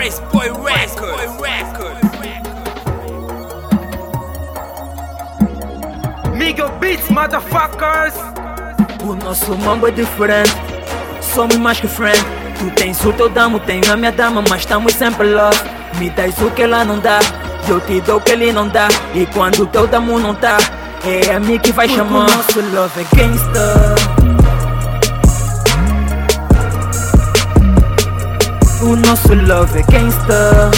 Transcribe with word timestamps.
Grace 0.00 0.22
Boy 0.32 0.48
Records. 0.48 0.96
Miguel 6.32 6.70
Beats, 6.80 7.10
motherfuckers. 7.10 8.14
O 9.02 9.14
nosso 9.14 9.54
mambo 9.58 9.88
é 9.88 9.90
diferente, 9.90 10.56
somos 11.20 11.56
mais 11.58 11.80
que 11.80 11.86
friend. 11.86 12.18
Tu 12.58 12.70
tens 12.70 13.04
o 13.04 13.12
teu 13.12 13.28
damo, 13.28 13.60
tenho 13.60 13.92
a 13.92 13.96
minha 13.98 14.10
dama, 14.10 14.42
mas 14.48 14.60
estamos 14.60 14.94
sempre 14.94 15.34
love. 15.34 15.60
Me 15.98 16.08
dás 16.08 16.34
o 16.40 16.50
que 16.50 16.62
ela 16.62 16.82
não 16.82 16.98
dá, 16.98 17.18
eu 17.68 17.78
te 17.82 18.00
dou 18.00 18.16
o 18.16 18.20
que 18.22 18.32
ele 18.32 18.52
não 18.52 18.68
dá. 18.68 18.88
E 19.14 19.26
quando 19.26 19.64
o 19.64 19.66
teu 19.66 19.86
damo 19.86 20.18
não 20.18 20.34
tá, 20.34 20.56
é 21.04 21.34
a 21.34 21.38
mim 21.38 21.58
que 21.58 21.72
vai 21.72 21.86
chamar. 21.86 22.20
O 22.20 22.36
nosso 22.36 22.60
love 22.74 23.02
é 23.02 23.16
gangsta. 23.16 23.99
Nosso 29.10 29.34
love 29.34 29.76
é 29.76 29.82
gangsta. 29.90 30.70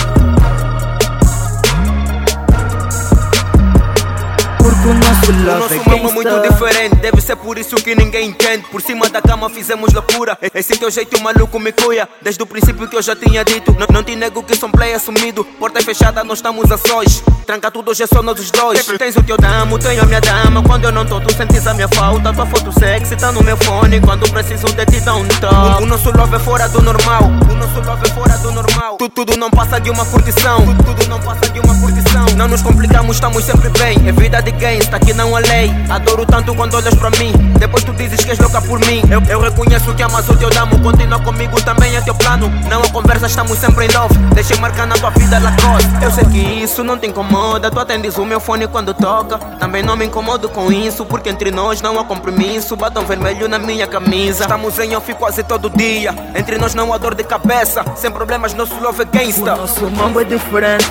Porque 4.56 4.88
o 4.88 4.94
nosso 4.94 5.30
O 5.30 5.60
love 5.60 5.74
é 5.74 5.98
é 5.98 6.12
muito 6.12 6.40
diferente, 6.40 6.96
deve 6.96 7.20
ser 7.20 7.36
por 7.36 7.58
isso 7.58 7.76
que 7.76 7.94
ninguém 7.94 8.30
entende. 8.30 8.64
Por 8.70 8.80
cima 8.80 9.06
da 9.10 9.20
cama 9.20 9.50
fizemos 9.50 9.92
loucura. 9.92 10.38
Esse 10.54 10.78
teu 10.78 10.90
jeito 10.90 11.20
maluco 11.20 11.58
me 11.60 11.72
cuia. 11.72 12.08
Desde 12.22 12.42
o 12.42 12.46
princípio 12.46 12.88
que 12.88 12.96
eu 12.96 13.02
já 13.02 13.14
tinha 13.14 13.44
dito. 13.44 13.76
Não, 13.78 13.86
não 13.92 14.02
te 14.02 14.16
nego 14.16 14.42
que 14.42 14.56
sou 14.56 14.70
um 14.70 14.72
play 14.72 14.94
assumido. 14.94 15.44
Porta 15.44 15.82
fechada, 15.82 16.24
nós 16.24 16.38
estamos 16.38 16.72
a 16.72 16.78
sós. 16.78 17.22
Tranca 17.44 17.70
tudo, 17.70 17.90
hoje 17.90 18.02
é 18.02 18.06
só 18.06 18.22
nós 18.22 18.40
os 18.40 18.50
dois. 18.50 18.82
Tens 18.86 19.14
o 19.14 19.22
teu 19.22 19.36
damo, 19.36 19.78
tenho 19.78 20.02
a 20.02 20.06
minha 20.06 20.22
dama. 20.22 20.62
Quando 20.62 20.84
eu 20.84 20.92
não 20.92 21.04
tô, 21.04 21.20
tu 21.20 21.34
sentes 21.34 21.51
minha 21.82 21.88
falta. 21.88 22.32
Tua 22.32 22.46
foto 22.46 22.72
sexy 22.78 23.16
tá 23.16 23.32
no 23.32 23.42
meu 23.42 23.56
fone. 23.56 24.00
Quando 24.00 24.30
preciso 24.30 24.66
de 24.66 24.86
ti, 24.86 25.00
dá 25.00 25.14
um 25.14 25.26
toque. 25.26 25.82
O, 25.82 25.86
nosso 25.86 26.16
love 26.16 26.36
é 26.36 26.38
fora 26.38 26.68
do 26.68 26.80
normal. 26.80 27.24
O 27.50 27.54
nosso 27.54 27.80
love 27.80 28.06
é 28.06 28.10
fora 28.10 28.38
do 28.38 28.52
normal. 28.52 28.96
Tu, 28.98 29.08
tudo 29.08 29.36
não 29.36 29.50
passa 29.50 29.80
de 29.80 29.90
uma 29.90 30.04
curtição. 30.04 30.64
Tu, 30.76 30.84
tudo 30.84 31.08
não 31.08 31.20
passa 31.20 31.48
de 31.50 31.58
uma 31.60 31.74
curtição. 31.80 32.26
Não 32.36 32.48
nos 32.48 32.62
complicamos, 32.62 33.16
estamos 33.16 33.44
sempre 33.44 33.68
bem. 33.70 33.96
É 34.06 34.12
vida 34.12 34.40
de 34.40 34.52
gangsta, 34.52 34.98
que 34.98 35.12
não 35.12 35.36
é 35.36 35.40
lei. 35.40 35.70
Adoro 35.90 36.24
tanto 36.24 36.54
quando 36.54 36.74
olhas 36.74 36.94
pra 36.94 37.10
mim. 37.10 37.32
Depois 37.58 37.82
tu 37.84 37.92
dizes 37.92 38.24
que 38.24 38.30
és 38.30 38.38
louca 38.38 38.60
por 38.62 38.78
mim. 38.80 39.02
Eu, 39.10 39.22
eu 39.28 39.40
reconheço 39.40 39.94
que 39.94 40.02
amas 40.02 40.28
o 40.28 40.36
teu 40.36 40.50
damo. 40.50 40.78
Continua 40.80 41.18
comigo, 41.20 41.60
também 41.62 41.96
é 41.96 42.00
teu 42.00 42.14
plano. 42.14 42.48
Não 42.68 42.82
há 42.82 42.88
conversa, 42.90 43.26
estamos 43.26 43.58
sempre 43.58 43.86
em 43.86 43.88
love. 43.92 44.16
Deixa 44.34 44.56
marcar 44.56 44.86
na 44.86 44.94
tua 44.94 45.10
vida 45.10 45.38
Lacoste. 45.38 45.90
Eu 46.00 46.10
sei 46.10 46.24
que 46.24 46.38
isso 46.38 46.84
não 46.84 46.98
te 46.98 47.06
incomoda. 47.06 47.70
Tu 47.70 47.78
atendes 47.80 48.16
o 48.18 48.24
meu 48.24 48.40
fone 48.40 48.68
quando 48.68 48.94
toca. 48.94 49.38
Também 49.58 49.82
não 49.82 49.96
me 49.96 50.04
incomodo 50.04 50.48
com 50.48 50.70
isso, 50.70 51.04
porque 51.04 51.28
entre 51.28 51.50
nós 51.50 51.71
não 51.80 51.98
há 51.98 52.04
compromisso. 52.04 52.76
Batom 52.76 53.04
vermelho 53.04 53.48
na 53.48 53.58
minha 53.58 53.86
camisa. 53.86 54.44
Estamos 54.44 54.78
em 54.78 54.94
off 54.96 55.14
quase 55.14 55.42
todo 55.42 55.70
dia. 55.70 56.14
Entre 56.34 56.58
nós 56.58 56.74
não 56.74 56.92
há 56.92 56.98
dor 56.98 57.14
de 57.14 57.24
cabeça. 57.24 57.84
Sem 57.96 58.10
problemas, 58.10 58.52
nosso 58.54 58.74
love 58.80 59.00
é 59.00 59.04
O 59.04 59.06
gangsta. 59.06 59.56
nosso 59.56 59.90
mambo 59.90 60.20
é 60.20 60.24
diferente, 60.24 60.90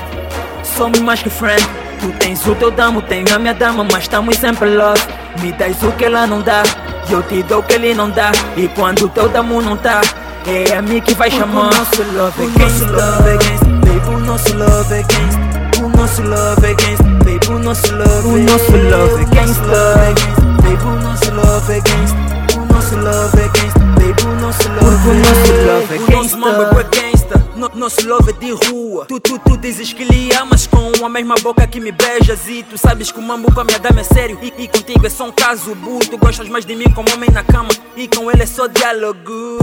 somos 0.75 0.99
mais 0.99 1.21
que 1.21 1.29
friend. 1.29 1.61
Tu 1.99 2.11
tens 2.13 2.45
o 2.47 2.55
teu 2.55 2.71
damo, 2.71 3.01
tenho 3.03 3.35
a 3.35 3.37
minha 3.37 3.53
dama, 3.53 3.85
mas 3.91 4.03
estamos 4.03 4.35
sempre 4.37 4.69
love. 4.75 5.01
Me 5.41 5.51
dás 5.51 5.81
o 5.83 5.91
que 5.91 6.05
ela 6.05 6.25
não 6.25 6.41
dá, 6.41 6.63
eu 7.09 7.21
te 7.23 7.43
dou 7.43 7.59
o 7.59 7.63
que 7.63 7.73
ele 7.73 7.93
não 7.93 8.09
dá. 8.09 8.31
E 8.57 8.67
quando 8.69 9.05
o 9.05 9.09
teu 9.09 9.29
damo 9.29 9.61
não 9.61 9.77
tá, 9.77 10.01
é 10.47 10.75
a 10.75 10.81
mim 10.81 10.99
que 10.99 11.13
vai 11.13 11.29
chamar. 11.29 11.69
O 11.69 11.75
nosso 11.75 12.03
love 12.13 12.43
é 12.43 12.59
gangsta, 12.59 12.87
baby, 13.21 14.09
o 14.09 14.19
nosso 14.19 14.57
love 14.57 14.93
é 14.93 15.03
gangsta. 15.03 15.51
O 15.83 15.89
nosso 15.89 16.21
love 16.23 16.65
é 16.65 16.73
gangsta, 16.73 17.03
baby, 17.03 17.47
o 17.49 17.59
nosso 17.59 17.95
love 17.95 18.27
O 18.27 18.37
nosso 18.43 18.71
love 18.71 19.21
é 19.21 19.35
gangsta, 19.35 20.50
baby, 20.71 20.83
o 20.85 20.95
nosso 21.01 21.31
love 21.31 21.73
é 21.73 21.79
gangsta. 21.81 22.59
O 22.59 22.73
nosso 22.73 22.95
love 22.95 23.39
é 23.39 23.47
gangsta, 23.47 23.79
baby, 23.79 24.23
o 24.23 24.41
nosso 24.41 24.69
love 24.69 25.09
O 25.09 25.13
nosso 25.13 25.51
love 25.67 25.95
é 25.95 25.97
O 25.97 26.11
nosso 26.11 26.37
mambo 26.37 26.61
é 26.61 26.83
gangsta. 26.83 27.01
gangsta, 27.01 27.45
no, 27.55 27.71
nosso 27.75 28.07
love 28.07 28.29
é 28.29 28.33
de 28.33 28.51
rua. 28.51 29.05
Tu, 29.05 29.19
tu, 29.19 29.39
tu 29.39 29.57
dizes 29.57 29.93
que 29.93 30.03
lhe 30.03 30.33
amas 30.35 30.67
com 30.67 31.05
a 31.05 31.09
mesma 31.09 31.35
boca 31.41 31.65
que 31.67 31.79
me 31.79 31.91
beijas. 31.91 32.47
E 32.47 32.63
tu 32.63 32.77
sabes 32.77 33.11
que 33.11 33.19
o 33.19 33.21
mambo 33.21 33.51
com 33.53 33.61
a 33.61 33.63
minha 33.63 33.79
dama 33.79 34.01
é 34.01 34.03
sério. 34.03 34.37
E, 34.41 34.53
e 34.63 34.67
contigo 34.67 35.05
é 35.05 35.09
só 35.09 35.25
um 35.25 35.31
caso 35.31 35.75
bu. 35.75 35.99
Tu 35.99 36.17
gostas 36.17 36.47
mais 36.49 36.65
de 36.65 36.75
mim 36.75 36.89
como 36.93 37.11
homem 37.13 37.29
na 37.31 37.43
cama. 37.43 37.69
E 37.95 38.07
com 38.07 38.31
ele 38.31 38.43
é 38.43 38.45
só 38.45 38.67
diálogo. 38.67 39.59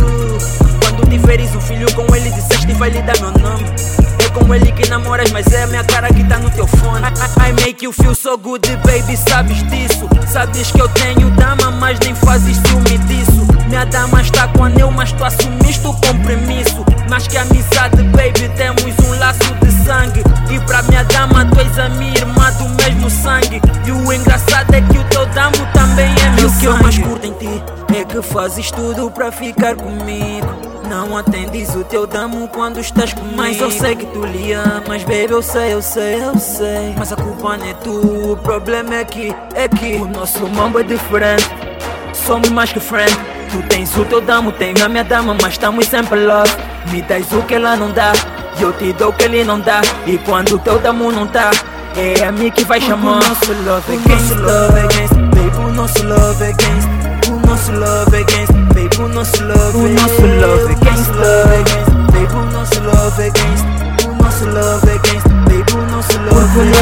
Quando 0.81 1.09
tiveres 1.09 1.55
um 1.55 1.61
filho 1.61 1.93
com 1.95 2.15
ele, 2.15 2.31
disseste 2.31 2.73
vai 2.75 2.91
lhe 2.91 3.03
dar 3.03 3.19
meu 3.21 3.31
nome. 3.33 3.65
É 4.25 4.29
com 4.31 4.55
ele 4.55 4.73
que 4.73 4.89
namoras, 4.89 5.31
mas 5.31 5.47
é 5.53 5.65
a 5.65 5.67
minha 5.67 5.85
cara 5.85 6.09
que 6.13 6.23
tá 6.25 6.39
no 6.39 6.51
teu 6.51 6.67
fone. 6.67 7.03
I, 7.05 7.49
I 7.49 7.53
make 7.65 7.85
you 7.85 7.93
feel 7.93 8.15
so 8.15 8.37
good, 8.37 8.67
baby, 8.85 9.17
sabes 9.17 9.63
disso. 9.69 10.09
Sabes 10.31 10.71
que 10.71 10.81
eu 10.81 10.89
tenho 10.91 11.31
dama, 11.31 11.71
mas 11.71 11.99
nem 12.01 12.15
fazes 12.15 12.57
ciúme 12.59 12.99
disso. 13.07 13.47
Minha 13.69 13.85
dama 13.87 14.21
está 14.21 14.47
com 14.49 14.65
anel, 14.65 14.91
mas 14.91 15.11
tu 15.13 15.25
assumiste 15.25 15.87
o 15.87 15.93
compromisso. 15.95 16.85
Mais 17.09 17.27
que 17.27 17.37
amizade, 17.39 18.03
baby, 18.05 18.49
temos 18.57 18.85
um 19.07 19.19
laço 19.19 19.55
de 19.63 19.71
sangue. 19.85 20.23
E 20.51 20.61
pra 20.61 20.83
minha 20.83 21.03
dama, 21.05 21.45
tu 21.47 21.61
és 21.61 21.79
a 21.79 21.89
minha 21.89 22.13
irmã 22.15 22.53
do 22.53 22.69
mesmo 22.83 23.11
sangue. 23.11 23.61
E 23.87 23.91
o 23.91 24.13
engraçado 24.13 24.75
é 24.75 24.81
que 24.83 24.99
o 24.99 25.05
teu 25.05 25.27
damo 25.27 25.67
também 25.73 26.15
é 26.23 26.31
meu 26.31 26.45
E 26.45 26.47
o 26.47 26.59
que 26.59 26.65
eu 26.67 26.73
sangue. 26.73 26.83
mais 26.83 26.99
curto 26.99 27.27
em 27.27 27.33
ti 27.33 27.63
é 27.97 28.05
que 28.05 28.23
fazes 28.23 28.71
tudo 28.71 29.11
pra 29.11 29.33
ficar 29.33 29.75
comigo. 29.77 30.78
Não 30.89 31.17
atendes 31.19 31.75
o 31.75 31.85
teu 31.85 32.07
damo 32.07 32.49
quando 32.49 32.81
estás 32.81 33.13
comigo. 33.13 33.37
Mas 33.37 33.61
eu 33.61 33.71
sei 33.71 33.95
que 33.95 34.07
tu 34.07 34.25
lhe 34.25 34.53
amas, 34.53 35.03
baby, 35.05 35.31
eu 35.31 35.43
sei, 35.43 35.75
eu 35.75 35.83
sei, 35.83 36.23
eu 36.23 36.39
sei. 36.39 36.95
Mas 36.97 37.13
a 37.13 37.17
culpa 37.17 37.59
não 37.59 37.67
é 37.67 37.75
tu, 37.75 38.33
o 38.33 38.37
problema 38.39 38.95
é 38.95 39.05
que, 39.05 39.35
é 39.55 39.69
que 39.69 39.97
o 39.97 40.07
nosso 40.07 40.47
mambo 40.49 40.81
é 40.81 40.83
diferente. 40.83 41.49
Somos 42.15 42.49
mais 42.49 42.73
que 42.73 42.81
friend. 42.81 43.15
Tu 43.51 43.63
tens 43.69 43.95
o 43.97 44.05
teu 44.07 44.21
damo, 44.21 44.51
tenho 44.53 44.83
a 44.83 44.89
minha 44.89 45.05
dama, 45.05 45.37
mas 45.41 45.55
estamos 45.55 45.87
sempre 45.87 46.25
love. 46.25 46.51
Me 46.91 47.03
dás 47.03 47.31
o 47.33 47.43
que 47.43 47.55
ela 47.55 47.77
não 47.77 47.91
dá, 47.91 48.13
eu 48.59 48.73
te 48.73 48.93
dou 48.95 49.11
o 49.11 49.13
que 49.13 49.25
ele 49.25 49.45
não 49.45 49.61
dá. 49.61 49.83
E 50.07 50.17
quando 50.19 50.55
o 50.55 50.59
teu 50.59 50.79
damo 50.79 51.13
não 51.13 51.27
tá, 51.27 51.51
é 51.97 52.25
a 52.25 52.33
mim 52.33 52.51
que 52.51 52.65
vai 52.65 52.81
chamar. 52.81 53.13
O 53.13 53.29
nosso 53.29 53.53
love 53.65 53.95
é 53.95 54.09
gangsta, 54.09 54.35
baby, 54.73 55.59
o 55.59 55.73
nosso 55.73 56.03
love 56.03 56.45
gangsta. 56.45 56.99
O 57.31 57.47
nosso 57.47 57.73
love 57.73 58.17
é 58.17 58.25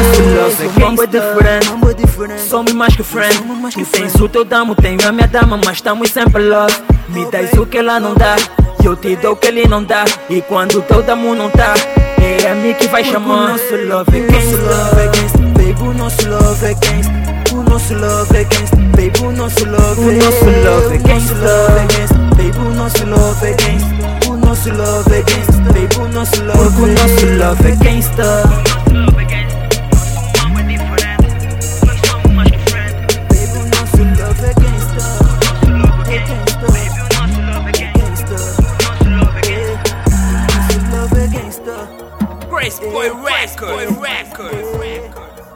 é 0.07 0.67
gangsta. 0.67 0.77
O 0.77 0.79
mambo 0.79 1.03
é 1.03 1.93
diferente, 1.93 2.41
somos 2.41 2.73
mais 2.73 2.95
que 2.95 3.03
friend. 3.03 3.37
Tu 3.73 3.85
tens 3.85 4.15
o 4.15 4.29
teu 4.29 4.43
damo, 4.45 4.75
tenho 4.75 4.99
a 5.07 5.11
minha 5.11 5.27
dama, 5.27 5.59
mas 5.63 5.77
estamos 5.77 6.09
sempre 6.11 6.43
love. 6.43 6.73
Me 7.09 7.25
dás 7.29 7.53
o 7.53 7.65
que 7.65 7.77
ela 7.77 7.99
não 7.99 8.13
dá, 8.13 8.35
eu 8.83 8.95
te 8.95 9.15
dou 9.15 9.33
o 9.33 9.35
que 9.35 9.47
ele 9.47 9.67
não 9.67 9.83
dá. 9.83 10.05
E 10.29 10.41
quando 10.41 10.79
o 10.79 10.81
teu 10.81 11.01
damo 11.03 11.35
não 11.35 11.49
tá, 11.49 11.73
é 12.21 12.49
a 12.49 12.55
mim 12.55 12.73
que 12.73 12.87
vai 12.87 13.03
chamar. 13.03 13.45
O 13.45 13.47
nosso 13.49 13.75
love 13.87 14.17
é 14.17 15.07
gangsta, 15.07 15.41
baby, 15.53 15.81
o 15.81 15.93
nosso 15.93 16.29
love 16.29 16.65
é 16.65 16.73
gangsta. 16.73 17.27
O 17.53 17.63
nosso 17.63 17.93
love 17.93 18.37
é 18.37 18.43
gangsta, 18.43 18.75
baby, 18.75 19.19
o 19.23 19.31
nosso 19.31 19.65
love 19.65 20.01
O 20.01 20.11
nosso 20.11 20.45
love 20.45 20.95
é 20.95 20.97
gangsta, 20.97 21.35
baby, 22.35 22.57
o 22.59 22.73
nosso 22.73 23.05
love 23.05 23.45
é 23.45 23.53
gangsta. 23.53 24.29
O 24.29 24.37
nosso 24.37 24.69
love 24.69 25.15
é 25.15 25.21
gangsta, 25.21 25.53
baby, 25.73 25.99
o 25.99 26.07
nosso 26.09 26.43
love 26.43 26.81
O 26.81 26.87
nosso 26.87 27.25
love 27.37 27.71
é 27.71 27.75
gangsta. 27.75 28.66
O 42.57 42.59
nosso 42.59 42.83
love 42.85 43.07
é 43.07 43.45
gangsta. 43.45 43.65
Grace 43.65 44.41
Boy 44.41 44.99
Records. 45.05 45.46